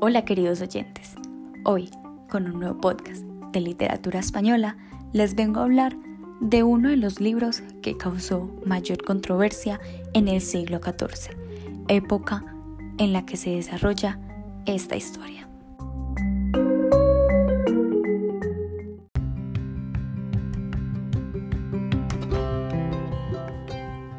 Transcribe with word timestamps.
Hola 0.00 0.24
queridos 0.24 0.60
oyentes, 0.60 1.16
hoy 1.64 1.90
con 2.30 2.46
un 2.46 2.60
nuevo 2.60 2.80
podcast 2.80 3.24
de 3.50 3.60
literatura 3.60 4.20
española 4.20 4.76
les 5.12 5.34
vengo 5.34 5.58
a 5.58 5.64
hablar 5.64 5.96
de 6.40 6.62
uno 6.62 6.90
de 6.90 6.96
los 6.96 7.18
libros 7.18 7.64
que 7.82 7.96
causó 7.96 8.48
mayor 8.64 9.02
controversia 9.02 9.80
en 10.12 10.28
el 10.28 10.40
siglo 10.40 10.78
XIV, 10.78 11.36
época 11.88 12.44
en 12.98 13.12
la 13.12 13.26
que 13.26 13.36
se 13.36 13.50
desarrolla 13.50 14.20
esta 14.66 14.94
historia. 14.94 15.48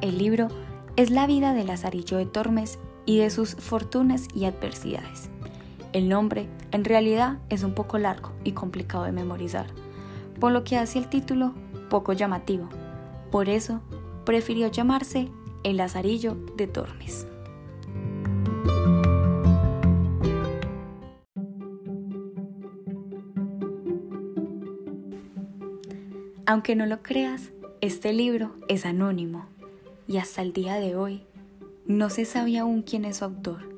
El 0.01 0.18
libro 0.18 0.50
es 0.97 1.09
la 1.09 1.25
vida 1.25 1.54
de 1.54 1.64
Lazarillo 1.64 2.18
de 2.18 2.25
Tormes 2.25 2.79
y 3.05 3.19
de 3.19 3.29
sus 3.29 3.55
fortunas 3.55 4.27
y 4.36 4.43
adversidades. 4.43 5.29
El 5.92 6.07
nombre 6.07 6.48
en 6.71 6.86
realidad 6.86 7.39
es 7.50 7.64
un 7.64 7.74
poco 7.74 7.98
largo 7.98 8.32
y 8.43 8.52
complicado 8.52 9.06
de 9.06 9.11
memorizar, 9.11 9.68
por 10.39 10.52
lo 10.52 10.64
que 10.64 10.78
hace 10.78 11.00
el 11.00 11.07
título 11.07 11.54
poco 11.89 12.14
llamativo. 12.14 12.70
Por 13.32 13.50
eso 13.50 13.82
prefirió 14.24 14.68
llamarse 14.68 15.29
El 15.64 15.78
Lazarillo 15.78 16.38
de 16.56 16.68
Tormes. 16.68 17.25
Aunque 26.46 26.76
no 26.76 26.86
lo 26.86 27.01
creas, 27.04 27.51
este 27.82 28.14
libro 28.14 28.56
es 28.68 28.86
anónimo 28.86 29.46
y 30.07 30.18
hasta 30.18 30.42
el 30.42 30.54
día 30.54 30.76
de 30.76 30.96
hoy 30.96 31.24
no 31.86 32.09
se 32.09 32.26
sabe 32.26 32.58
aún 32.58 32.81
quién 32.81 33.06
es 33.06 33.18
su 33.18 33.26
autor. 33.26 33.70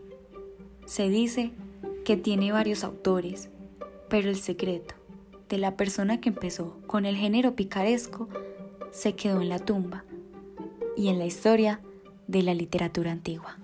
Se 0.85 1.09
dice 1.09 1.51
que 2.05 2.17
tiene 2.17 2.51
varios 2.51 2.83
autores, 2.83 3.49
pero 4.09 4.29
el 4.29 4.37
secreto 4.37 4.95
de 5.49 5.57
la 5.57 5.75
persona 5.75 6.21
que 6.21 6.29
empezó 6.29 6.77
con 6.87 7.05
el 7.05 7.15
género 7.15 7.55
picaresco 7.55 8.29
se 8.91 9.15
quedó 9.15 9.41
en 9.41 9.49
la 9.49 9.59
tumba 9.59 10.03
y 10.95 11.09
en 11.09 11.19
la 11.19 11.25
historia 11.25 11.81
de 12.27 12.43
la 12.43 12.53
literatura 12.53 13.11
antigua. 13.11 13.57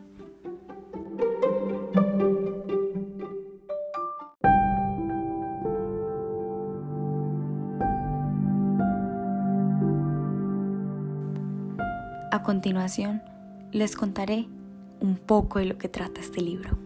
A 12.31 12.43
continuación, 12.43 13.21
les 13.71 13.95
contaré 13.95 14.47
un 14.99 15.17
poco 15.17 15.59
de 15.59 15.65
lo 15.65 15.77
que 15.77 15.89
trata 15.89 16.21
este 16.21 16.41
libro. 16.41 16.77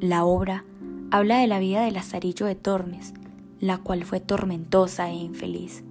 La 0.00 0.24
obra 0.24 0.64
habla 1.10 1.38
de 1.38 1.46
la 1.46 1.58
vida 1.58 1.82
de 1.82 1.90
Lazarillo 1.90 2.46
de 2.46 2.54
Tormes, 2.54 3.14
la 3.60 3.78
cual 3.78 4.04
fue 4.04 4.20
tormentosa 4.20 5.08
e 5.10 5.14
infeliz, 5.14 5.84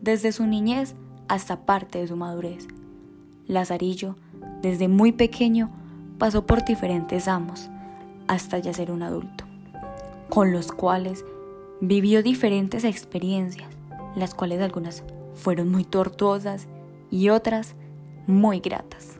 desde 0.00 0.32
su 0.32 0.46
niñez 0.46 0.94
hasta 1.28 1.66
parte 1.66 1.98
de 1.98 2.08
su 2.08 2.16
madurez. 2.16 2.68
Lazarillo, 3.46 4.16
desde 4.62 4.88
muy 4.88 5.12
pequeño, 5.12 5.70
pasó 6.18 6.46
por 6.46 6.64
diferentes 6.64 7.28
amos 7.28 7.70
hasta 8.26 8.58
ya 8.58 8.72
ser 8.72 8.90
un 8.90 9.02
adulto, 9.02 9.44
con 10.28 10.52
los 10.52 10.72
cuales 10.72 11.24
vivió 11.80 12.22
diferentes 12.22 12.84
experiencias, 12.84 13.68
las 14.14 14.34
cuales 14.34 14.60
algunas 14.60 15.04
fueron 15.34 15.70
muy 15.70 15.84
tortuosas 15.84 16.66
y 17.10 17.28
otras 17.28 17.74
muy 18.26 18.60
gratas. 18.60 19.18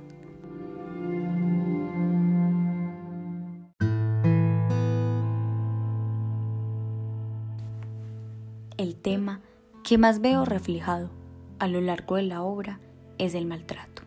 El 8.77 8.97
tema 8.97 9.41
que 9.83 9.97
más 9.97 10.21
veo 10.21 10.45
reflejado 10.45 11.11
a 11.59 11.67
lo 11.67 11.81
largo 11.81 12.17
de 12.17 12.23
la 12.23 12.43
obra 12.43 12.79
es 13.19 13.35
el 13.35 13.47
maltrato. 13.47 14.03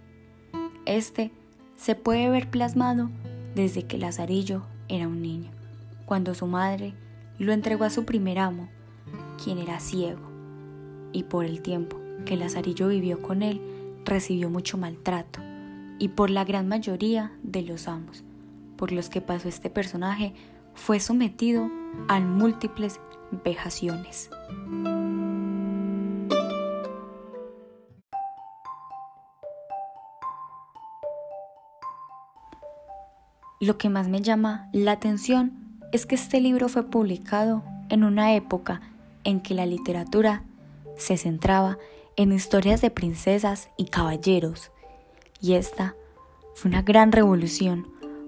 Este 0.86 1.32
se 1.76 1.96
puede 1.96 2.30
ver 2.30 2.50
plasmado 2.50 3.10
desde 3.56 3.84
que 3.84 3.98
Lazarillo 3.98 4.64
era 4.88 5.08
un 5.08 5.22
niño, 5.22 5.50
cuando 6.06 6.36
su 6.36 6.46
madre 6.46 6.94
lo 7.40 7.52
entregó 7.52 7.86
a 7.86 7.90
su 7.90 8.06
primer 8.06 8.38
amo, 8.38 8.70
quien 9.44 9.58
era 9.58 9.80
ciego, 9.80 10.30
y 11.14 11.24
por 11.24 11.46
el 11.46 11.62
tiempo 11.62 12.00
que 12.26 12.38
Lazarillo 12.38 12.90
vivió 12.90 13.22
con 13.22 13.42
él, 13.42 13.62
recibió 14.06 14.50
mucho 14.50 14.78
maltrato, 14.78 15.40
y 15.98 16.10
por 16.10 16.30
la 16.30 16.46
gran 16.46 16.68
mayoría 16.68 17.32
de 17.44 17.64
los 17.64 17.88
amos 17.88 18.24
por 18.80 18.94
los 18.94 19.10
que 19.10 19.20
pasó 19.20 19.50
este 19.50 19.70
personaje, 19.70 20.34
fue 20.74 21.02
sometido 21.02 21.70
a 22.08 22.22
múltiples 22.22 23.02
vejaciones. 23.44 24.30
Lo 33.62 33.78
que 33.78 33.90
más 33.90 34.08
me 34.08 34.22
llama 34.22 34.70
la 34.72 34.94
atención 34.94 35.80
es 35.92 36.06
que 36.06 36.16
este 36.16 36.40
libro 36.40 36.70
fue 36.70 36.84
publicado 36.84 37.64
en 37.90 38.04
una 38.06 38.34
época 38.36 38.82
en 39.26 39.42
que 39.42 39.54
la 39.54 39.66
literatura 39.66 40.44
se 40.96 41.18
centraba 41.18 41.78
en 42.16 42.32
historias 42.32 42.82
de 42.82 42.90
princesas 42.90 43.70
y 43.78 43.86
caballeros, 43.86 44.72
y 45.42 45.54
esta 45.54 45.96
fue 46.56 46.70
una 46.70 46.82
gran 46.82 47.12
revolución 47.12 47.88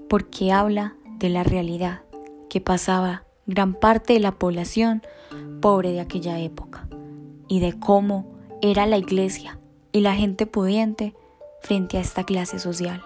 porque 0.10 0.52
habla 0.52 0.96
de 1.18 1.30
la 1.30 1.44
realidad 1.44 2.02
que 2.50 2.60
pasaba 2.60 3.24
gran 3.52 3.74
parte 3.74 4.14
de 4.14 4.20
la 4.20 4.32
población 4.32 5.04
pobre 5.62 5.92
de 5.92 6.00
aquella 6.00 6.40
época 6.40 6.88
y 7.48 7.60
de 7.60 7.78
cómo 7.78 8.26
era 8.62 8.86
la 8.86 8.98
iglesia 8.98 9.60
y 9.92 10.00
la 10.00 10.16
gente 10.16 10.46
pudiente 10.46 11.14
frente 11.62 11.98
a 11.98 12.02
esta 12.02 12.24
clase 12.24 12.60
social. 12.60 13.04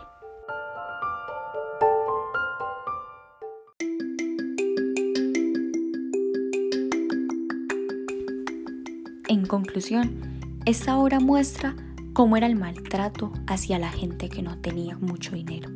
En 9.28 9.48
conclusión, 9.48 10.40
esta 10.66 10.98
obra 10.98 11.20
muestra 11.20 11.76
cómo 12.14 12.38
era 12.38 12.46
el 12.46 12.56
maltrato 12.56 13.34
hacia 13.48 13.80
la 13.80 13.90
gente 13.90 14.30
que 14.30 14.44
no 14.44 14.60
tenía 14.60 14.98
mucho 14.98 15.36
dinero 15.36 15.70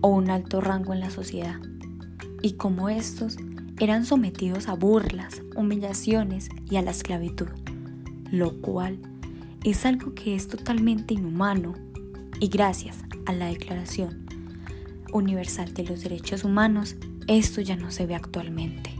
o 0.00 0.08
un 0.08 0.30
alto 0.30 0.60
rango 0.60 0.92
en 0.92 1.00
la 1.00 1.10
sociedad, 1.10 1.60
y 2.42 2.52
cómo 2.52 2.88
estos 2.88 3.38
eran 3.78 4.06
sometidos 4.06 4.68
a 4.68 4.74
burlas, 4.74 5.42
humillaciones 5.54 6.48
y 6.70 6.76
a 6.76 6.82
la 6.82 6.92
esclavitud, 6.92 7.48
lo 8.30 8.60
cual 8.60 8.98
es 9.64 9.84
algo 9.84 10.14
que 10.14 10.34
es 10.34 10.48
totalmente 10.48 11.14
inhumano 11.14 11.74
y 12.40 12.48
gracias 12.48 12.98
a 13.26 13.32
la 13.32 13.46
Declaración 13.46 14.26
Universal 15.12 15.74
de 15.74 15.84
los 15.84 16.02
Derechos 16.02 16.44
Humanos, 16.44 16.96
esto 17.26 17.60
ya 17.60 17.76
no 17.76 17.90
se 17.90 18.06
ve 18.06 18.14
actualmente. 18.14 18.90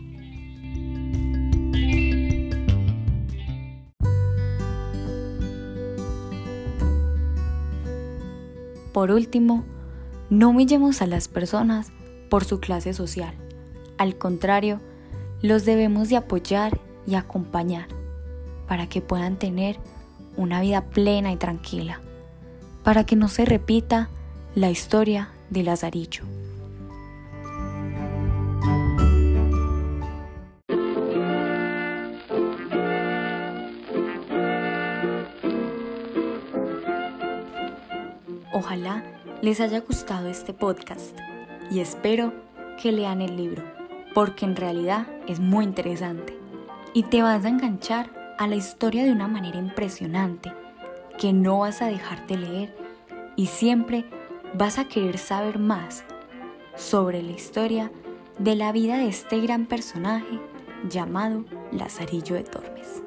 Por 8.92 9.10
último, 9.10 9.64
no 10.30 10.48
humillemos 10.48 11.02
a 11.02 11.06
las 11.06 11.28
personas 11.28 11.92
por 12.30 12.44
su 12.44 12.60
clase 12.60 12.94
social. 12.94 13.45
Al 13.98 14.16
contrario, 14.18 14.80
los 15.42 15.64
debemos 15.64 16.08
de 16.08 16.16
apoyar 16.16 16.80
y 17.06 17.14
acompañar 17.14 17.88
para 18.68 18.88
que 18.88 19.00
puedan 19.00 19.38
tener 19.38 19.78
una 20.36 20.60
vida 20.60 20.82
plena 20.82 21.32
y 21.32 21.36
tranquila, 21.36 22.00
para 22.84 23.04
que 23.04 23.16
no 23.16 23.28
se 23.28 23.44
repita 23.44 24.10
la 24.54 24.70
historia 24.70 25.30
de 25.50 25.62
Lazarillo. 25.62 26.24
Ojalá 38.52 39.04
les 39.42 39.60
haya 39.60 39.80
gustado 39.80 40.28
este 40.28 40.52
podcast 40.54 41.16
y 41.70 41.80
espero 41.80 42.32
que 42.82 42.90
lean 42.90 43.20
el 43.20 43.36
libro, 43.36 43.62
porque 44.16 44.46
en 44.46 44.56
realidad 44.56 45.06
es 45.28 45.40
muy 45.40 45.62
interesante 45.66 46.38
y 46.94 47.02
te 47.02 47.20
vas 47.20 47.44
a 47.44 47.50
enganchar 47.50 48.10
a 48.38 48.46
la 48.46 48.56
historia 48.56 49.04
de 49.04 49.12
una 49.12 49.28
manera 49.28 49.58
impresionante 49.58 50.54
que 51.18 51.34
no 51.34 51.58
vas 51.58 51.82
a 51.82 51.88
dejarte 51.88 52.38
leer 52.38 52.74
y 53.36 53.48
siempre 53.48 54.06
vas 54.54 54.78
a 54.78 54.88
querer 54.88 55.18
saber 55.18 55.58
más 55.58 56.02
sobre 56.76 57.22
la 57.22 57.32
historia 57.32 57.92
de 58.38 58.56
la 58.56 58.72
vida 58.72 58.96
de 58.96 59.08
este 59.08 59.38
gran 59.42 59.66
personaje 59.66 60.40
llamado 60.88 61.44
Lazarillo 61.70 62.36
de 62.36 62.44
Tormes. 62.44 63.02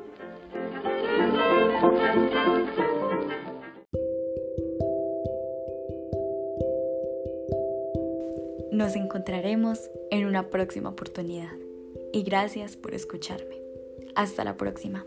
Nos 8.72 8.96
encontraremos 8.96 9.90
en 10.12 10.26
una 10.26 10.50
próxima 10.50 10.90
oportunidad. 10.90 11.54
Y 12.14 12.24
gracias 12.24 12.76
por 12.76 12.94
escucharme. 12.94 13.58
Hasta 14.16 14.44
la 14.44 14.58
próxima. 14.58 15.06